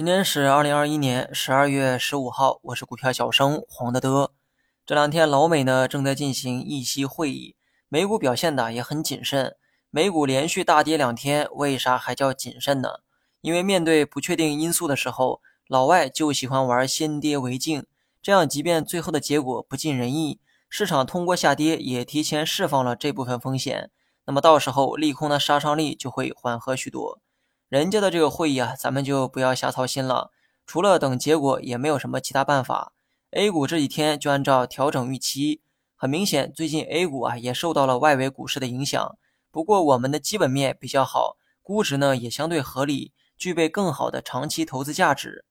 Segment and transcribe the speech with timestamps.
[0.00, 4.32] 今天是二零二一年十二月十五号，我是股票小生黄德德。
[4.86, 7.54] 这两天老美呢正在进行议息会议，
[7.90, 9.56] 美股表现的也很谨慎。
[9.90, 13.00] 美股连续大跌两天，为啥还叫谨慎呢？
[13.42, 17.84] 因为面对不确定因素的时候，老外就喜欢玩先跌为敬，
[18.22, 20.40] 这样即便最后的结果不尽人意，
[20.70, 23.90] 市场通过下跌也提前释放了这部分风险，
[24.24, 27.20] 那么到时候利空的杀伤力就会缓和许多。
[27.70, 30.32] 人家的这个会议啊，咱们就不要瞎操心了。
[30.66, 32.92] 除了等结果，也没有什么其他办法。
[33.30, 35.60] A 股这几天就按照调整预期，
[35.94, 39.16] 很明显，最近 A 股啊也受到了外围股市的影响。
[39.52, 45.44] 不过我们的基本面比较好，估值呢也相对合理，具备更好的长期投资价值。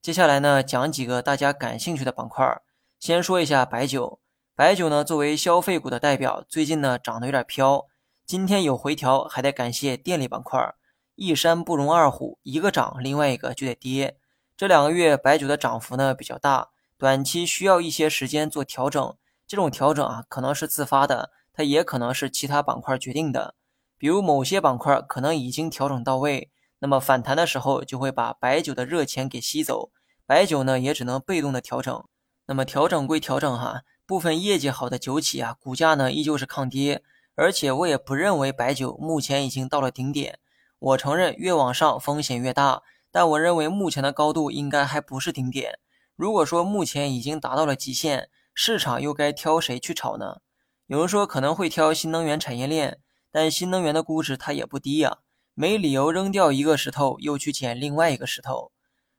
[0.00, 2.62] 接下来呢，讲几个大家感兴趣的板块。
[2.98, 4.18] 先说一下白酒，
[4.54, 7.84] 白酒呢作为消费股的代表，最近呢涨得有点飘。
[8.24, 10.74] 今天有回调，还得感谢电力板块。
[11.16, 14.18] 一山不容二虎，一个涨，另外一个就得跌。
[14.54, 16.68] 这两个月白酒的涨幅呢比较大，
[16.98, 19.16] 短期需要一些时间做调整。
[19.46, 23.54] 这种调整啊，可能是自发的，它也可能是其他板块决定的。
[23.96, 29.90] 比如某些板块可能已经调整到位，那么反弹的时候就会把白酒的热钱给吸走，
[30.26, 32.04] 白酒呢也只能被动的调整。
[32.44, 37.02] 那么调整归调整哈，部分业绩好的酒企啊，股价呢依旧是抗跌，
[37.34, 40.38] 而且我也不认为白酒目前已经到了顶点。
[40.78, 45.78] 我承认越往上风险越大，但我认为目前的高度应该还不是顶点。
[46.14, 50.40] 如果说目前已经达到了极限，市场又该挑谁去炒呢？
[50.86, 52.98] 有人说可能会挑新能源产业链，
[53.30, 55.18] 但新能源的估值它也不低呀，
[55.54, 58.70] 没理由扔掉一个石头又去捡另外一个石头。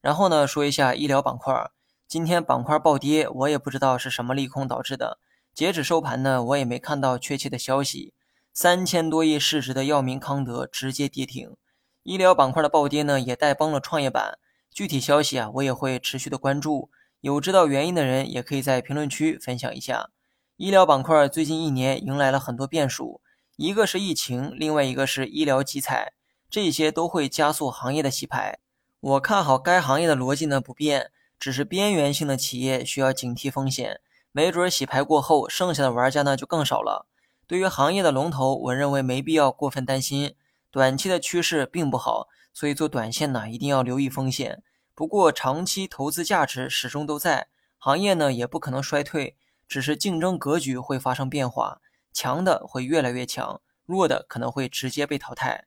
[0.00, 1.70] 然后呢，说一下医疗板块，
[2.08, 5.18] 今天板块暴跌，我也不知道是什么利空导致的。
[5.52, 8.14] 截止收盘呢，我也没看到确切的消息。
[8.62, 11.56] 三千多亿市值的药明康德直接跌停，
[12.02, 14.38] 医疗板块的暴跌呢，也带崩了创业板。
[14.70, 16.90] 具体消息啊，我也会持续的关注。
[17.22, 20.10] 有知道原因的人，也可以在评论区分享一下。
[20.58, 23.22] 医疗板块最近一年迎来了很多变数，
[23.56, 26.12] 一个是疫情，另外一个是医疗集采，
[26.50, 28.58] 这些都会加速行业的洗牌。
[29.00, 37.06] 我看好该行业的逻辑呢不变，只是边缘性的企业需要警惕风险，没准洗牌过后，剩下的玩家呢就更少了。
[37.50, 40.36] 对于行业的龙头，我认为没必要过分担心，
[40.70, 44.62] 短期的趋势并不好，所以做短线呢一定要留意风险。
[44.94, 51.80] 不过长期投资价值始终都在，行业呢也不可能衰退，只是竞争格局会发生变化，
[52.12, 55.64] 强的会越来越强，弱的可能会直接被淘汰。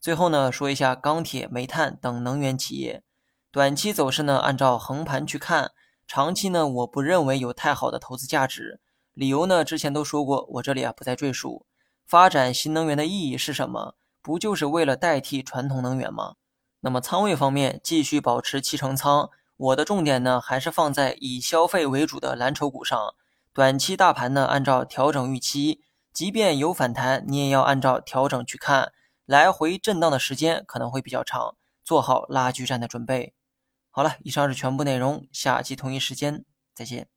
[0.00, 3.02] 最后呢说一下钢铁、煤炭等能源企业，
[3.50, 5.72] 短期走势呢按照横盘去看，
[6.06, 8.78] 长期呢我不认为有太好的投资价值。
[9.14, 9.64] 理由呢？
[9.64, 11.66] 之前都说过，我这里啊不再赘述。
[12.04, 13.94] 发展新能源的意义是什么？
[14.20, 16.34] 不就是为了代替传统能源吗？
[16.80, 19.30] 那么仓位方面，继续保持七成仓。
[19.56, 23.14] 我的重点呢，还是放在以消费为主的蓝筹股上。
[23.52, 25.82] 短期大盘呢，按照调整预期，
[26.12, 28.92] 即便有反弹，你也要按照调整去看。
[29.24, 33.32] 来回震荡的时间可能会比较长，做好拉锯战的准备。
[33.90, 36.44] 好了，以上是全部内容，下期同一时间
[36.74, 37.08] 再见。